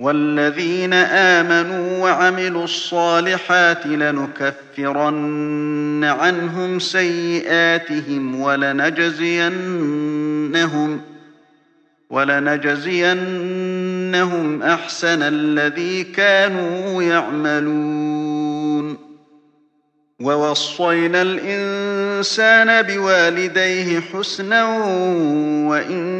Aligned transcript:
والذين 0.00 0.92
آمنوا 0.92 1.98
وعملوا 2.02 2.64
الصالحات 2.64 3.86
لنكفرن 3.86 5.24
عنهم 6.04 6.78
سيئاتهم 6.78 8.40
ولنجزينهم 8.40 9.60
ولنجزينهم 12.10 13.02
أحسن 14.62 15.22
الذي 15.22 16.04
كانوا 16.04 17.02
يعملون 17.02 18.96
ووصينا 20.20 21.22
الإنسان 21.22 22.82
بوالديه 22.82 24.00
حسنا 24.00 24.64
وإن 25.68 26.19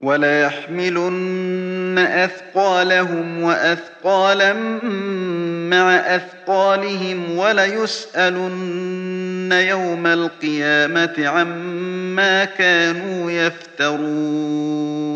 وليحملن 0.00 1.98
أثقالهم 1.98 3.42
وأثقالا 3.42 4.52
مع 5.70 5.94
أثقالهم 5.96 7.38
وليسألن 7.38 8.86
يوم 9.52 10.06
القيامة 10.06 11.14
عما 11.18 12.44
كانوا 12.44 13.30
يفترون 13.30 15.15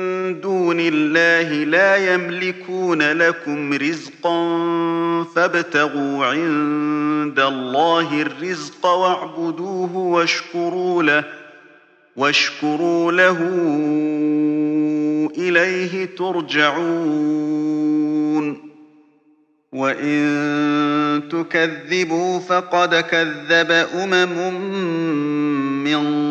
دون 0.39 0.77
الله 0.79 1.63
لا 1.63 2.13
يملكون 2.13 3.01
لكم 3.01 3.73
رزقا 3.73 4.33
فابتغوا 5.35 6.25
عند 6.25 7.39
الله 7.39 8.21
الرزق 8.21 8.85
واعبدوه 8.85 9.97
واشكروا 9.97 11.03
له 11.03 11.23
واشكروا 12.15 13.11
له 13.11 13.37
إليه 15.37 16.05
ترجعون. 16.15 17.91
وإن 19.71 21.23
تكذبوا 21.31 22.39
فقد 22.39 22.95
كذب 22.95 23.71
أمم 23.71 24.53
من 25.83 26.30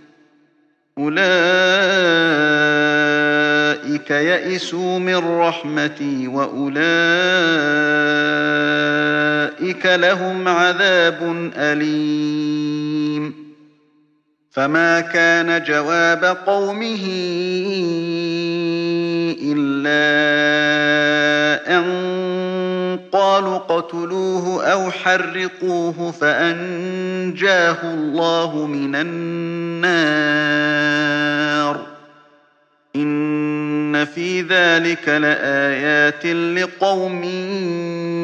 أولئك 1.01 1.21
يئسوا 4.11 4.99
من 4.99 5.17
رحمتي 5.17 6.27
وأولئك 6.27 6.85
لهم 9.85 10.47
عذاب 10.47 11.51
أليم. 11.57 13.51
فما 14.51 15.01
كان 15.01 15.63
جواب 15.63 16.37
قومه 16.45 17.05
إلا 19.41 20.01
أن 21.77 21.83
قالوا 23.11 23.55
اقتلوه 23.55 24.65
أو 24.65 24.91
حرقوه 24.91 26.11
فأنجاه 26.11 27.77
الله 27.83 28.65
من 28.65 28.95
النار. 28.95 29.81
إن 32.95 34.05
في 34.05 34.41
ذلك 34.41 35.09
لآيات 35.09 36.25
لقوم 36.25 37.23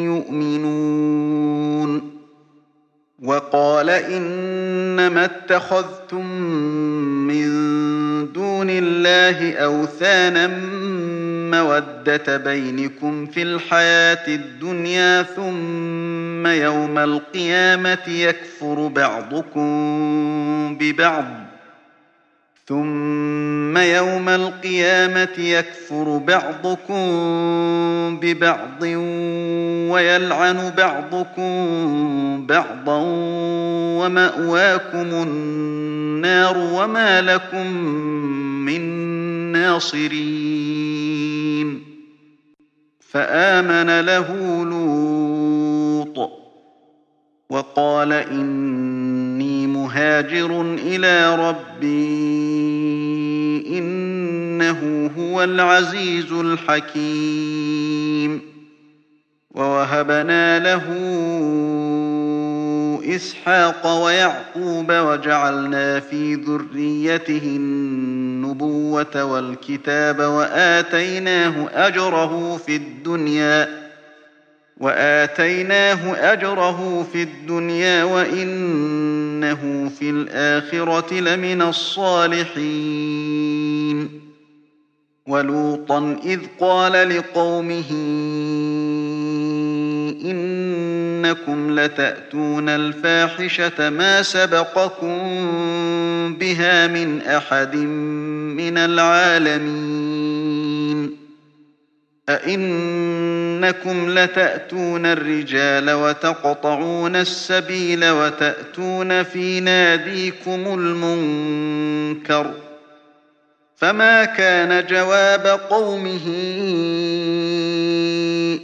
يؤمنون. 0.06 2.18
وقال 3.24 3.90
إنما 3.90 5.26
اتخذتم 5.26 6.26
من 7.28 7.48
دون 8.34 8.70
الله 8.70 9.54
أوثانا 9.54 10.48
مودة 11.52 12.38
بينكم 12.38 13.26
في 13.26 13.42
الحياة 13.42 14.28
الدنيا 14.28 15.24
ثم 15.24 16.48
يوم 16.48 16.98
القيامة 16.98 18.08
يكفر 18.08 18.88
بعضكم 18.88 19.68
ببعض. 20.80 21.48
ثم 22.68 23.78
يوم 23.78 24.30
القيامة 24.30 25.38
يكفر 25.38 26.18
بعضكم 26.18 27.00
ببعض 28.20 28.84
ويلعن 29.92 30.74
بعضكم 30.78 31.48
بعضا 32.48 33.02
ومأواكم 34.00 35.10
النار 35.12 36.58
وما 36.58 37.22
لكم 37.22 37.68
من 38.66 39.17
ناصرين 39.68 41.68
فآمن 43.00 44.00
له 44.00 44.64
لوط 44.66 46.32
وقال 47.50 48.14
إني 48.14 49.68
مهاجر 49.68 50.62
إلى 50.62 51.36
ربي 51.50 52.28
إنه 53.78 55.12
هو 55.18 55.44
العزيز 55.44 56.32
الحكيم. 56.32 58.42
ووهبنا 59.52 60.60
له 60.60 60.84
إسحاق 63.08 64.04
ويعقوب 64.04 64.92
وجعلنا 64.92 66.00
في 66.00 66.36
ذريته 66.36 67.42
النبوة 67.44 69.24
والكتاب 69.24 70.20
وآتيناه 70.20 71.70
أجره 71.74 72.58
في 72.58 72.76
الدنيا 72.76 73.88
وآتيناه 74.78 76.34
أجره 76.34 77.08
في 77.14 77.24
الدنيا 77.24 78.04
وإنه 78.04 79.92
في 80.00 80.10
الآخرة 80.10 81.14
لمن 81.14 81.62
الصالحين 81.62 83.08
ولوطا 85.28 86.20
إذ 86.26 86.40
قال 86.60 87.18
لقومه 87.18 87.92
إنكم 91.28 91.80
لتأتون 91.80 92.70
الفاحشة 92.70 93.90
ما 93.90 94.22
سبقكم 94.22 95.18
بها 96.40 96.88
من 96.88 97.22
أحد 97.22 97.76
من 97.76 98.78
العالمين. 98.78 100.38
أئنكم 102.30 104.20
لتأتون 104.20 105.06
الرجال 105.06 105.92
وتقطعون 105.92 107.16
السبيل 107.16 108.10
وتأتون 108.10 109.24
في 109.24 109.60
ناديكم 109.60 110.80
المنكر 110.80 112.52
فما 113.76 114.26
كان 114.26 114.86
جواب 114.86 115.48
قومه 115.48 116.22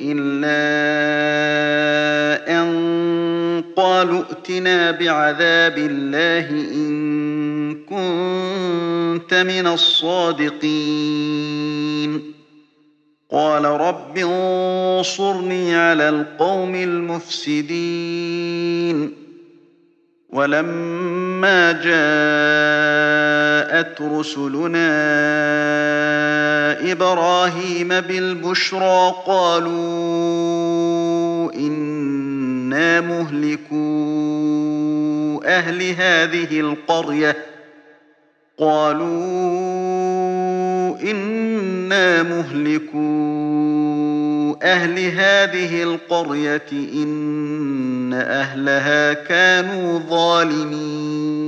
إلا 0.01 1.72
قالوا 3.75 4.23
ائتنا 4.31 4.91
بعذاب 4.91 5.77
الله 5.77 6.49
إن 6.49 7.75
كنت 7.75 9.33
من 9.33 9.67
الصادقين. 9.67 10.73
قال 13.31 13.65
رب 13.65 14.17
انصرني 14.17 15.75
على 15.75 16.09
القوم 16.09 16.75
المفسدين. 16.75 18.03
ولما 20.29 21.71
جاءت 21.71 21.93
رسلنا 24.01 24.93
إبراهيم 26.91 27.87
بالبشرى 27.87 29.13
قالوا 29.25 29.73
إنا 32.73 33.01
مهلكو 33.01 33.83
أهل 35.45 35.81
هذه 35.81 36.59
القرية 36.59 37.35
قالوا 38.59 39.07
إنا 41.01 42.23
مهلكو 42.23 42.97
أهل 44.63 44.99
هذه 44.99 45.83
القرية 45.83 46.71
إن 46.71 48.13
أهلها 48.13 49.13
كانوا 49.13 49.99
ظالمين 49.99 51.43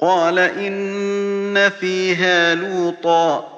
قال 0.00 0.38
إن 0.38 1.68
فيها 1.68 2.54
لوطا 2.54 3.51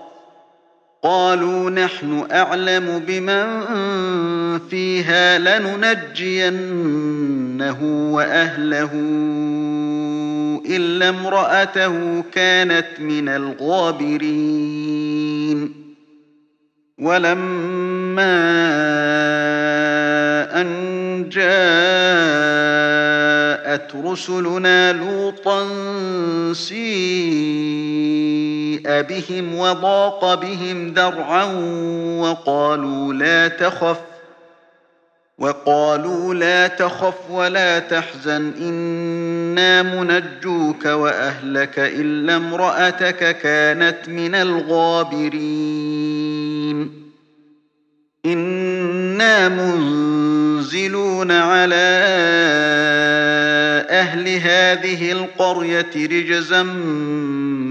قالوا 1.04 1.70
نحن 1.70 2.26
أعلم 2.32 3.02
بمن 3.06 3.68
فيها 4.70 5.38
لننجينه 5.38 6.48
وأهله 8.12 8.90
إلا 10.66 11.08
امرأته 11.08 12.24
كانت 12.32 12.86
من 13.00 13.28
الغابرين. 13.28 14.64
ولما 16.98 18.54
أن 20.60 21.28
جاءت 21.28 21.44
رسلنا 24.04 24.92
لوطا 24.92 25.68
بهم 28.86 29.58
وضاق 29.58 30.34
بهم 30.34 30.94
ذرعا 30.94 31.44
وقالوا 32.20 33.14
لا 33.14 33.48
تخف 33.48 34.00
وقالوا 35.38 36.34
لا 36.34 36.66
تخف 36.66 37.30
ولا 37.30 37.78
تحزن 37.78 38.52
إنا 38.60 39.82
منجوك 39.82 40.84
وأهلك 40.84 41.78
إلا 41.78 42.36
امرأتك 42.36 43.38
كانت 43.38 44.08
من 44.08 44.34
الغابرين 44.34 45.84
إنا 48.26 49.48
منزلون 49.48 51.30
على 51.30 52.04
أهل 53.90 54.28
هذه 54.28 55.12
القرية 55.12 55.90
رجزا 55.96 56.62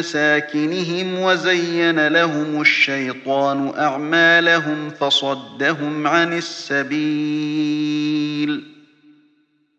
مساكنهم 0.00 1.18
وزين 1.18 2.08
لهم 2.08 2.60
الشيطان 2.60 3.72
أعمالهم 3.78 4.90
فصدهم 4.90 6.06
عن 6.06 6.32
السبيل 6.32 7.80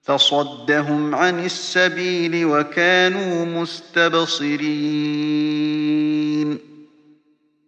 فصدهم 0.04 1.16
عن 1.16 1.46
السبيل 1.46 2.46
وكانوا 2.46 3.46
مستبصرين 3.46 4.62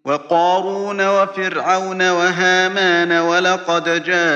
وقارون 0.05 1.07
وفرعون 1.07 2.10
وهامان 2.10 3.12
ولقد 3.12 4.03
جاءهم 4.03 4.33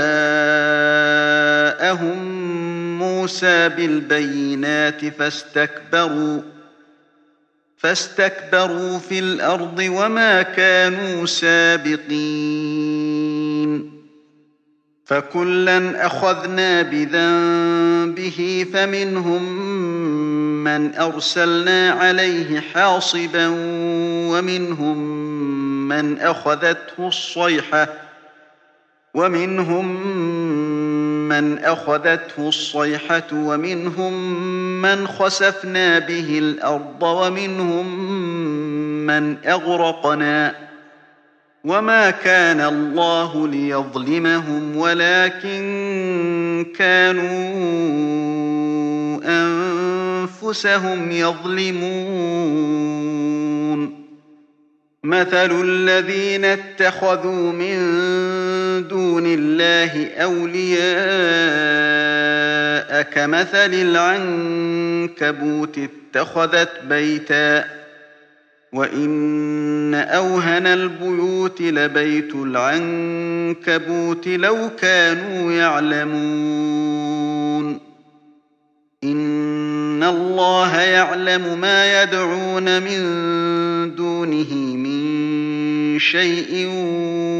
موسى 2.99 3.69
بالبينات 3.69 5.05
فاستكبروا 5.05 6.56
فاستكبروا 7.77 8.99
في 8.99 9.19
الأرض 9.19 9.79
وما 9.79 10.41
كانوا 10.41 11.25
سابقين. 11.25 12.77
فكلا 15.07 16.05
أخذنا 16.05 16.81
بذنبه 16.81 18.65
فمنهم 18.73 19.43
من 20.63 20.95
أرسلنا 20.95 21.91
عليه 21.91 22.59
حاصبا 22.59 23.47
ومنهم 24.31 24.97
من 25.87 26.19
أخذته 26.19 27.07
الصيحة 27.07 27.87
ومنهم 29.13 29.87
من 31.27 31.59
أخذته 31.59 32.47
الصيحة 32.47 33.27
ومنهم 33.33 34.13
من 34.81 35.07
خسفنا 35.07 35.99
به 35.99 36.39
الأرض 36.39 37.03
ومنهم 37.03 37.99
من 39.05 39.37
أغرقنا 39.45 40.55
وما 41.63 42.11
كان 42.11 42.61
الله 42.61 43.47
ليظلمهم 43.47 44.77
ولكن 44.77 46.65
كانوا 46.77 47.47
أنفسهم 49.25 51.11
يظلمون. 51.11 52.97
مثل 55.07 55.61
الذين 55.63 56.45
اتخذوا 56.45 57.51
من 57.51 57.77
دون 58.83 59.23
الله 59.25 60.07
أولياء 60.07 60.87
كمثل 63.01 63.73
العنكبوت 63.73 65.77
اتخذت 65.77 66.69
بيتاً 66.89 67.77
وإن 68.73 69.93
أوهن 69.93 70.67
البيوت 70.67 71.61
لبيت 71.61 72.35
العنكبوت 72.35 74.27
لو 74.27 74.69
كانوا 74.81 75.51
يعلمون. 75.51 77.07
إن 79.03 80.03
الله 80.03 80.81
يعلم 80.81 81.61
ما 81.61 82.03
يدعون 82.03 82.81
من 82.81 82.99
دونه 83.95 84.53
من 84.53 85.99
شيء 85.99 86.67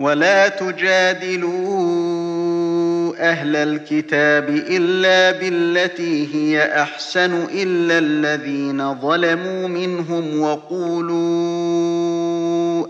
ولا 0.00 0.48
تجادلون 0.48 2.00
أهل 3.18 3.56
الكتاب 3.56 4.48
إلا 4.48 5.30
بالتي 5.38 6.28
هي 6.34 6.82
أحسن 6.82 7.34
إلا 7.54 7.98
الذين 7.98 8.94
ظلموا 9.00 9.68
منهم 9.68 10.40
وقولوا 10.40 11.20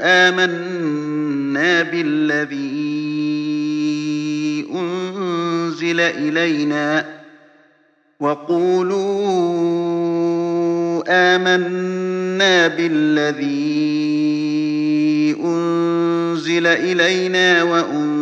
آمنا 0.02 1.82
بالذي 1.82 2.60
أنزل 4.74 6.00
إلينا 6.00 7.06
وقولوا 8.20 9.00
آمنا 11.08 12.68
بالذي 12.68 13.80
أنزل 15.44 16.19
إلينا 16.66 17.62
وأنزل 17.62 18.20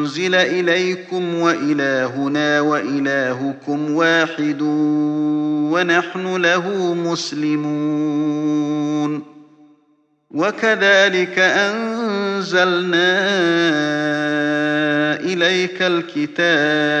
أنزل 0.00 0.34
إليكم 0.34 1.34
وإلهنا 1.34 2.60
وإلهكم 2.60 3.94
واحد 3.94 4.62
ونحن 5.72 6.36
له 6.36 6.94
مسلمون. 6.94 8.10
وكذلك 10.30 11.38
أنزلنا 11.38 13.20
إليك 15.20 15.82
الكتاب 15.82 17.00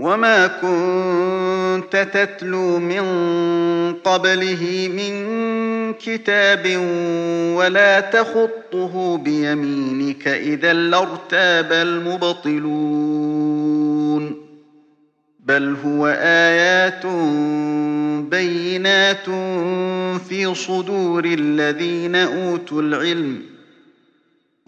وما 0.00 0.46
كنت 0.46 2.08
تتلو 2.12 2.78
من 2.78 3.04
قبله 4.04 4.90
من 4.96 5.14
كتاب 5.92 6.66
ولا 7.56 8.00
تخطه 8.00 9.18
بيمينك 9.18 10.28
إذا 10.28 10.72
لارتاب 10.72 11.72
المبطلون 11.72 13.30
بل 15.40 15.76
هو 15.84 16.06
آيات 16.20 17.06
بينات 18.30 19.26
في 20.28 20.54
صدور 20.54 21.24
الذين 21.24 22.16
أوتوا 22.16 22.82
العلم 22.82 23.49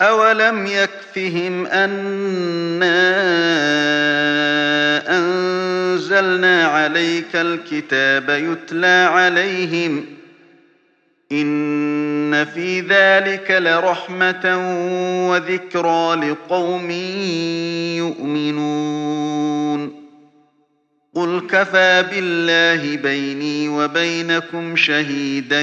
أولم 0.00 0.66
يكفهم 0.66 1.66
أنا 1.66 2.94
أنزلنا 5.18 6.66
عليك 6.66 7.36
الكتاب 7.36 8.30
يتلى 8.30 9.08
عليهم 9.12 10.04
ۖ 10.20 10.24
إن 11.32 12.44
في 12.44 12.80
ذلك 12.80 13.50
لرحمة 13.50 14.56
وذكرى 15.30 16.14
لقوم 16.14 16.90
يؤمنون 17.98 20.04
قل 21.14 21.46
كفى 21.50 22.04
بالله 22.10 22.96
بيني 22.96 23.68
وبينكم 23.68 24.76
شهيدا 24.76 25.62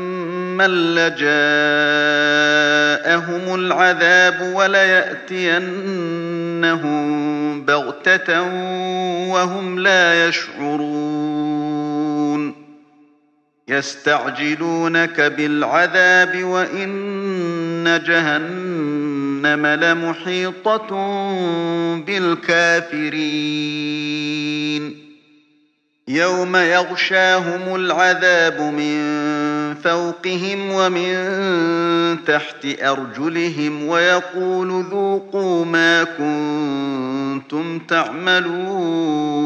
لجاءهم 0.61 1.21
العذاب 3.55 4.41
وليأتينهم 4.41 5.61
بغتة 7.65 8.41
وهم 9.31 9.79
لا 9.79 10.27
يشعرون 10.27 11.71
يستعجلونك 13.67 15.21
بالعذاب 15.21 16.43
وإن 16.43 18.01
جهنم 18.05 19.67
لمحيطة 19.67 20.89
بالكافرين 22.05 23.51
يوم 26.07 26.55
يغشاهم 26.55 27.75
العذاب 27.75 28.61
من 28.61 29.01
فوقهم 29.83 30.71
ومن 30.71 31.15
تحت 32.25 32.67
أرجلهم 32.81 33.87
ويقول 33.87 34.85
ذوقوا 34.91 35.65
ما 35.65 36.03
كنتم 36.03 37.79
تعملون. 37.79 39.41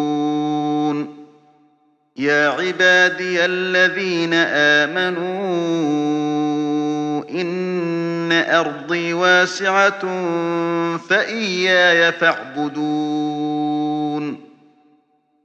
يا 2.17 2.49
عبادي 2.49 3.45
الذين 3.45 4.33
آمنوا 4.33 5.25
إن 7.29 8.31
أرضي 8.31 9.13
واسعة 9.13 10.01
فإياي 10.97 12.11
فاعبدون. 12.11 13.65